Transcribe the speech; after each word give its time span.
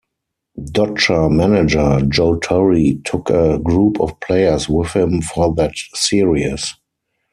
Dodger 0.71 1.29
manager 1.29 2.01
Joe 2.09 2.37
Torre 2.39 2.95
took 3.05 3.29
a 3.29 3.59
group 3.59 3.99
of 4.01 4.19
players 4.19 4.67
with 4.67 4.95
him 4.95 5.21
for 5.21 5.53
that 5.53 5.75
series. 5.93 6.73